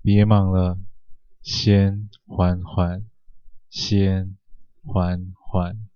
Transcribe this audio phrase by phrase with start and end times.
[0.00, 0.78] 别忙了，
[1.42, 3.04] 先缓缓，
[3.68, 4.38] 先
[4.84, 5.88] 缓缓。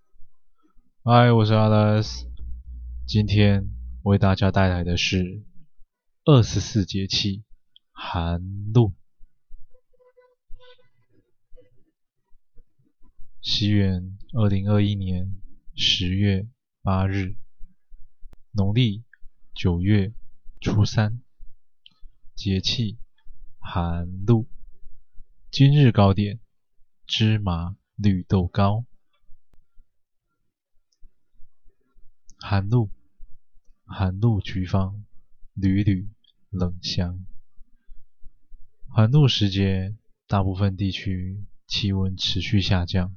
[1.05, 2.27] 嗨，我是 Alex，
[3.07, 3.71] 今天
[4.03, 5.45] 为大家带来的是
[6.25, 7.45] 二十四节气
[7.93, 8.93] 寒露。
[13.41, 15.37] 西元二零二一年
[15.77, 16.49] 十月
[16.83, 17.37] 八日，
[18.51, 19.05] 农历
[19.55, 20.13] 九月
[20.61, 21.23] 初三，
[22.35, 22.99] 节气
[23.65, 24.47] 寒露。
[25.51, 26.41] 今日糕点：
[27.07, 28.85] 芝麻绿豆糕。
[32.39, 32.91] 寒露，
[33.87, 35.05] 寒露局方，
[35.55, 36.11] 缕缕
[36.51, 37.25] 冷香。
[38.89, 43.17] 寒露时节，大部分地区气温持续下降。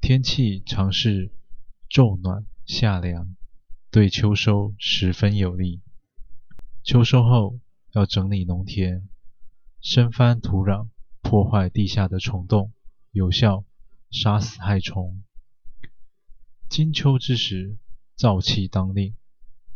[0.00, 1.30] 天气常是
[1.88, 3.36] 昼暖夏凉，
[3.92, 5.82] 对秋收十分有利。
[6.82, 7.60] 秋收后
[7.92, 9.08] 要整理农田，
[9.80, 10.88] 深翻土壤，
[11.22, 12.72] 破坏地下的虫洞，
[13.12, 13.64] 有效
[14.10, 15.22] 杀死害虫。
[16.68, 17.78] 金秋之时，
[18.16, 19.14] 燥气当令，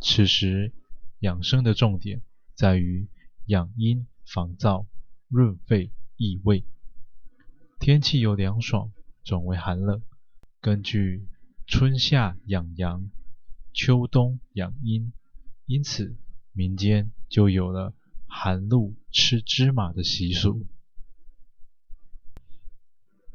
[0.01, 0.73] 此时
[1.19, 2.21] 养生的重点
[2.55, 3.07] 在于
[3.45, 4.85] 养阴防燥、
[5.29, 6.65] 润肺益胃。
[7.79, 8.91] 天气由凉爽
[9.23, 10.01] 转为寒冷。
[10.59, 11.27] 根据
[11.65, 13.09] 春夏养阳，
[13.73, 15.13] 秋冬养阴，
[15.65, 16.17] 因此
[16.51, 17.93] 民间就有了
[18.33, 20.65] 寒露吃芝麻的习俗。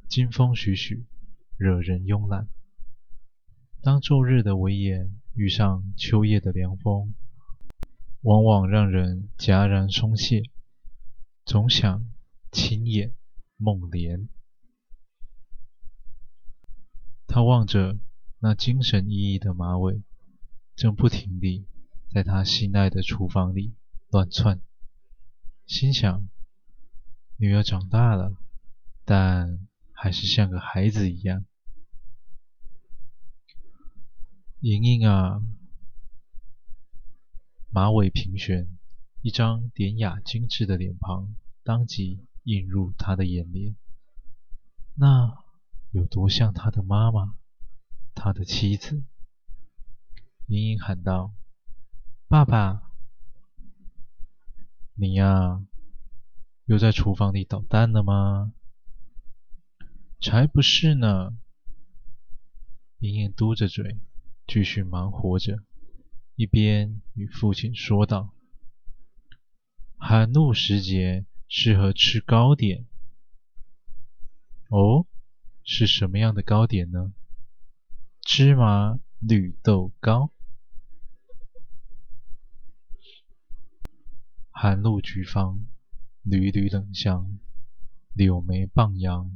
[0.08, 1.05] 金风徐徐，
[1.58, 2.48] 惹人慵懒。
[3.83, 7.14] 当昼日的威严遇上秋夜的凉风，
[8.22, 10.42] 往往让人戛然松懈，
[11.44, 12.08] 总想
[12.50, 13.14] 轻掩
[13.58, 14.28] 梦帘。
[17.28, 17.98] 他望着
[18.39, 20.02] 那精神奕奕的马尾，
[20.74, 21.67] 正不停地
[22.11, 23.74] 在他心爱的厨房里
[24.11, 24.61] 乱窜，
[25.67, 26.28] 心想：
[27.36, 28.33] 女儿长大了，
[29.05, 31.45] 但还是像个孩子一样。
[34.61, 35.42] 莹莹啊，
[37.70, 38.68] 马尾平旋，
[39.20, 43.77] 一张典雅精致的脸庞当即映入他的眼帘。
[44.95, 45.45] 那。
[45.92, 47.36] 有多像他的妈妈，
[48.14, 49.02] 他的妻子？
[50.46, 51.33] 莹莹喊道
[52.29, 52.86] ：“爸爸，
[54.96, 55.62] 你呀，
[56.64, 58.52] 又在厨房里捣蛋了吗
[60.20, 61.36] ？”“才不是呢！”
[63.01, 63.98] 莹莹嘟着嘴，
[64.46, 65.62] 继续忙活着，
[66.35, 68.35] 一边与父亲说道
[69.98, 72.86] ：“寒露时节，适合吃糕点。
[74.70, 75.06] ”“哦。”
[75.68, 77.12] 是什么样的糕点呢？
[78.20, 80.30] 芝麻绿豆糕。
[84.58, 85.67] 寒露菊芳，
[86.22, 87.39] 缕缕冷香，
[88.14, 89.30] 柳眉傍阳，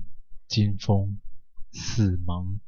[0.48, 1.20] 金风
[1.70, 2.58] 似芒。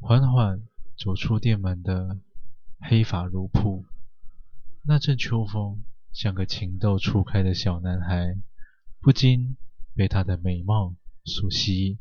[0.00, 0.62] 缓缓
[0.96, 2.18] 走出店门的
[2.80, 3.84] 黑发如瀑，
[4.80, 8.40] 那阵秋风像个情窦初开的小男孩，
[8.98, 9.58] 不禁。
[9.94, 11.98] 被她的美貌所吸引，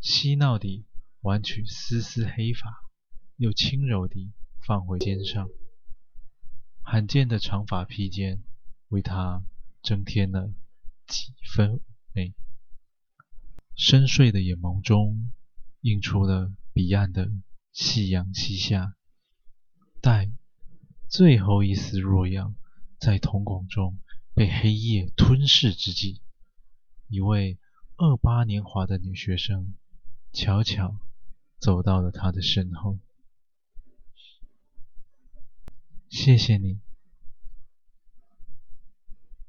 [0.00, 0.86] 嬉闹地
[1.20, 2.82] 挽起丝丝黑发，
[3.36, 4.32] 又轻柔地
[4.66, 5.48] 放回肩上。
[6.90, 8.42] 罕见的长发披肩，
[8.88, 9.44] 为她
[9.82, 10.54] 增添了
[11.06, 11.80] 几分妩
[12.14, 12.34] 媚。
[13.76, 15.30] 深邃的眼眸中，
[15.82, 17.30] 映出了彼岸的
[17.72, 18.96] 夕阳西下。
[20.00, 20.32] 待
[21.10, 22.56] 最后一丝弱阳
[22.98, 23.98] 在瞳孔中
[24.32, 26.22] 被黑夜吞噬之际。
[27.08, 27.58] 一位
[27.96, 29.74] 二八年华的女学生
[30.32, 30.98] 悄悄
[31.58, 32.98] 走到了他的身后。
[36.08, 36.80] 谢谢你。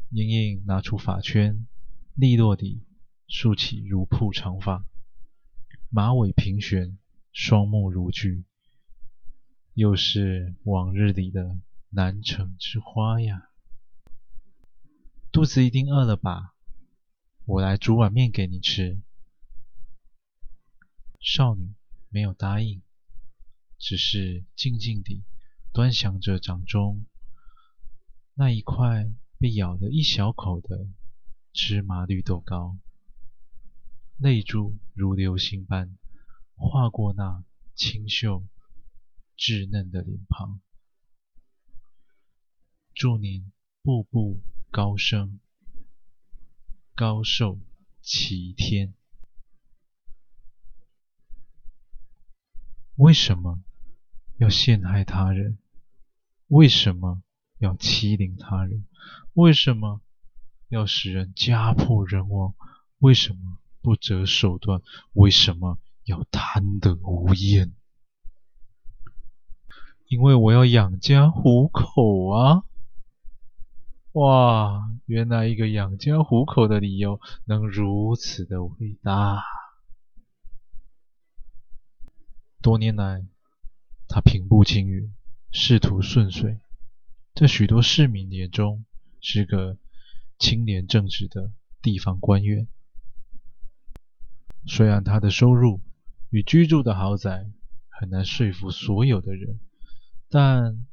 [0.09, 1.67] 莹莹拿出发圈，
[2.15, 2.83] 利落地
[3.27, 4.85] 束起如瀑长发，
[5.89, 6.97] 马尾平旋，
[7.31, 8.43] 双目如炬，
[9.73, 11.57] 又是往日里的
[11.89, 13.49] 南城之花呀。
[15.31, 16.55] 肚子一定饿了吧？
[17.45, 19.01] 我来煮碗面给你吃。
[21.21, 21.73] 少女
[22.09, 22.81] 没有答应，
[23.77, 25.23] 只是静静地
[25.71, 27.05] 端详着掌中
[28.33, 30.87] 那一块被咬了一小口的
[31.53, 32.77] 芝麻绿豆糕，
[34.17, 35.97] 泪珠如流星般
[36.55, 37.43] 划过那
[37.75, 38.45] 清秀
[39.37, 40.59] 稚嫩的脸庞。
[42.93, 43.51] 祝您
[43.81, 45.39] 步步高升。
[46.95, 47.57] 高寿
[48.01, 48.93] 齐天。
[52.95, 53.63] 为什么
[54.39, 55.57] 要陷害他人？
[56.47, 57.21] 为什么
[57.57, 58.85] 要欺凌他人？
[59.33, 60.01] 为什么
[60.69, 62.55] 要使人家破人亡？
[62.99, 64.81] 为什么不择手段？
[65.11, 67.73] 为什么要贪得无厌？
[70.07, 72.63] 因为我要养家糊口啊！
[74.13, 79.43] 哇，原来一个养家糊口的理由能如此的伟大。
[82.61, 83.25] 多年来，
[84.11, 85.13] 他平步青云，
[85.51, 86.59] 仕途顺遂，
[87.35, 88.83] 在许多市民眼中
[89.21, 89.77] 是个
[90.39, 92.67] 清廉正直的地方官员。
[94.65, 95.81] 虽然他的收入
[96.31, 97.51] 与居住的豪宅
[97.87, 99.59] 很难说服所有的人，
[100.27, 100.87] 但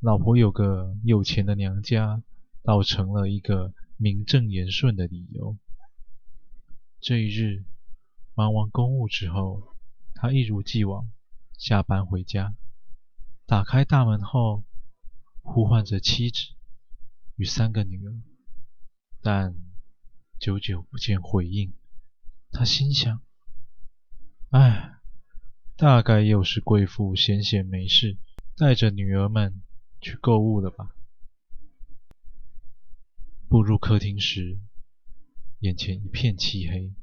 [0.00, 2.22] 老婆有个有钱的娘家，
[2.62, 5.58] 倒成了一个名正言顺的理由。
[6.98, 7.66] 这一日，
[8.34, 9.76] 忙完公务之后，
[10.14, 11.10] 他一如既往
[11.58, 12.54] 下班回家，
[13.44, 14.62] 打开大门后，
[15.42, 16.54] 呼唤着妻子
[17.34, 18.22] 与三个女儿，
[19.20, 19.56] 但
[20.38, 21.74] 久久不见回应。
[22.52, 23.20] 他心想
[24.50, 25.00] ：“哎，
[25.76, 28.16] 大概又是贵妇闲闲没事，
[28.56, 29.60] 带着女儿们
[30.00, 30.94] 去购物了吧。”
[33.50, 34.60] 步入客厅时，
[35.58, 36.94] 眼前一片漆黑。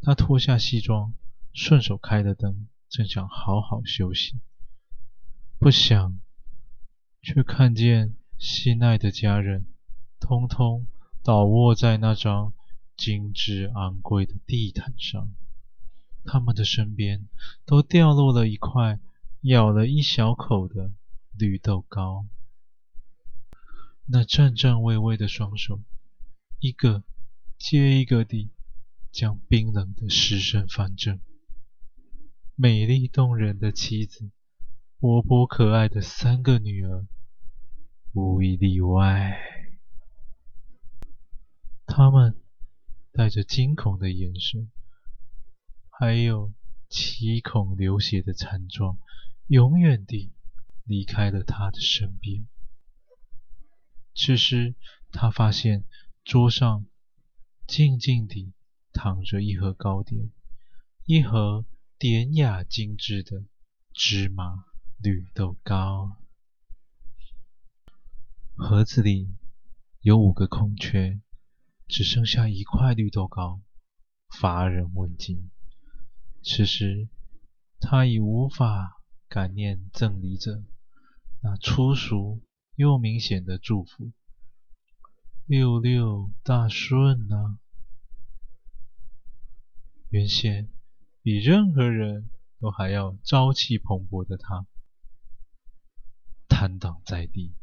[0.00, 1.12] 他脱下西装，
[1.52, 4.40] 顺手开了灯，正想好好休息，
[5.60, 6.20] 不想
[7.22, 9.66] 却看见心爱的家人
[10.18, 10.88] 通通
[11.22, 12.52] 倒卧在那张
[12.96, 15.32] 精致昂贵的地毯上，
[16.24, 17.28] 他们的身边
[17.64, 18.98] 都掉落了一块
[19.42, 20.90] 咬了一小口的
[21.38, 22.26] 绿豆糕。
[24.06, 25.80] 那颤颤巍巍的双手，
[26.58, 27.04] 一个
[27.56, 28.50] 接一个地
[29.12, 31.20] 将冰冷的尸身翻正。
[32.62, 34.30] 美丽动人的妻子，
[35.00, 37.06] 活泼可爱的三个女儿，
[38.12, 39.40] 无一例外。
[41.86, 42.38] 他们
[43.12, 44.70] 带着惊恐的眼神，
[45.88, 46.52] 还有
[46.90, 48.98] 七孔流血的惨状，
[49.46, 50.30] 永远地
[50.84, 52.46] 离开了他的身边。
[54.14, 54.74] 此时，
[55.12, 55.84] 他发现
[56.24, 56.84] 桌上
[57.66, 58.52] 静静地
[58.92, 60.30] 躺着一盒糕点，
[61.06, 61.64] 一盒。
[62.00, 63.44] 典雅精致的
[63.92, 64.64] 芝麻
[64.96, 66.16] 绿豆糕，
[68.56, 69.28] 盒子里
[70.00, 71.20] 有五个空缺，
[71.86, 73.60] 只剩下一块绿豆糕，
[74.30, 75.50] 乏人问津。
[76.42, 77.10] 此时，
[77.80, 80.64] 他已无法感念赠礼者
[81.42, 82.40] 那粗俗
[82.76, 84.10] 又明显的祝福
[85.44, 87.58] ：“六六大顺啊！”
[90.08, 90.70] 原先。
[91.22, 94.66] 比任何人都还要朝气蓬勃的他，
[96.48, 97.54] 瘫倒在地，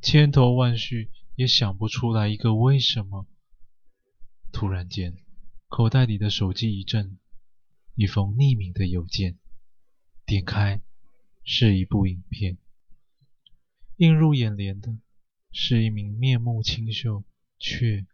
[0.00, 3.26] 千头万绪也想不出来一个为什么。
[4.50, 5.14] 突然间，
[5.68, 7.18] 口袋里的手机一震，
[7.94, 9.38] 一封匿名的邮件，
[10.24, 10.80] 点开
[11.44, 12.56] 是一部影片，
[13.96, 14.98] 映入眼帘的
[15.52, 17.24] 是一名面目清秀
[17.58, 18.06] 却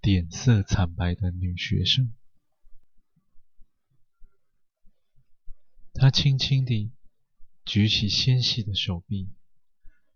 [0.00, 2.14] 脸色惨白的女学生。
[6.00, 6.92] 他轻轻地
[7.64, 9.32] 举起纤细的手臂，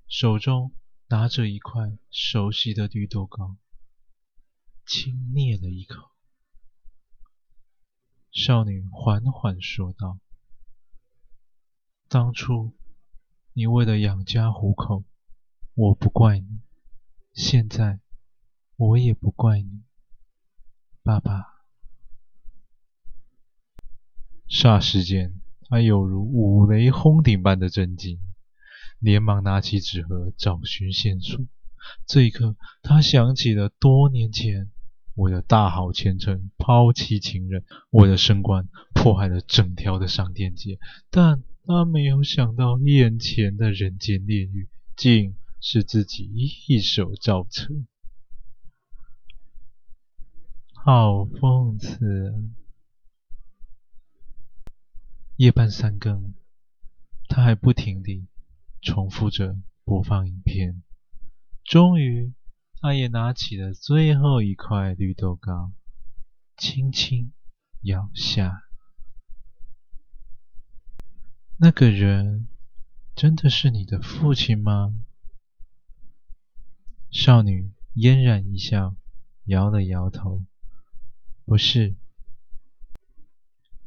[0.06, 0.72] 手中
[1.08, 3.56] 拿着一块熟悉的绿豆糕，
[4.86, 6.12] 轻咽了一口。
[8.30, 10.20] 少女缓缓说道
[12.06, 12.72] ：“当初
[13.52, 15.02] 你为了养家糊口，
[15.74, 16.60] 我不怪你；
[17.34, 17.98] 现在
[18.76, 19.82] 我也不怪你，
[21.02, 21.64] 爸爸。”
[24.48, 25.41] 霎时间。
[25.72, 28.20] 他有如五雷轰顶般的震惊，
[28.98, 31.40] 连忙拿起纸盒找寻线索。
[32.06, 34.70] 这一刻，他想起了多年前
[35.14, 40.78] 为了大好前程抛弃情人，为了升官迫害了整条的商店街。
[41.08, 46.30] 但他没有想到，眼前的人间炼狱竟是自己
[46.68, 47.86] 一手造成，
[50.74, 52.61] 好讽刺啊！
[55.36, 56.34] 夜半三更，
[57.26, 58.28] 他还不停地
[58.82, 60.82] 重复着播放影片。
[61.64, 62.34] 终于，
[62.80, 65.72] 他也拿起了最后一块绿豆糕，
[66.56, 67.32] 轻轻
[67.82, 68.64] 咬下。
[71.56, 72.46] 那个人
[73.14, 74.94] 真的是你的父亲吗？
[77.10, 78.96] 少女嫣然一笑，
[79.44, 80.44] 摇了摇头，
[81.46, 81.94] 不是，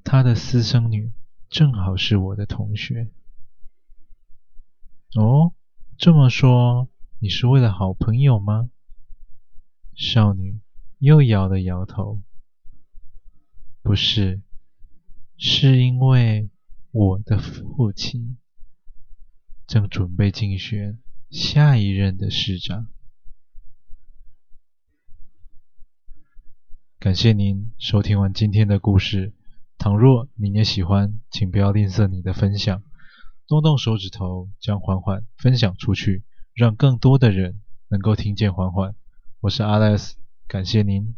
[0.03, 1.11] 他的私生女。
[1.55, 3.09] 正好是我的同学。
[5.15, 5.53] 哦，
[5.97, 8.69] 这么说，你是为了好朋友吗？
[9.95, 10.59] 少女
[11.00, 12.21] 又摇了摇头。
[13.81, 14.41] 不是，
[15.38, 16.50] 是因为
[16.91, 18.38] 我的父亲
[19.65, 22.89] 正准备竞选下一任的市长。
[27.00, 29.33] 感谢您收听完今天的故事。
[29.77, 32.82] 倘若你也喜欢，请不要吝啬你的分享，
[33.48, 38.96] 动动手指头将缓缓分享出去，让更多的人能够听见缓缓。
[39.41, 40.13] 我是 Alex，
[40.48, 41.15] 感谢您。